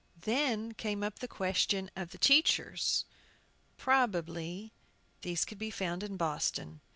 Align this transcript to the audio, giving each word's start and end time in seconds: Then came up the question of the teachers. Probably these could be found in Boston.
Then 0.19 0.71
came 0.73 1.03
up 1.03 1.19
the 1.19 1.27
question 1.27 1.91
of 1.95 2.09
the 2.09 2.17
teachers. 2.17 3.05
Probably 3.77 4.73
these 5.21 5.45
could 5.45 5.59
be 5.59 5.69
found 5.69 6.01
in 6.01 6.17
Boston. 6.17 6.81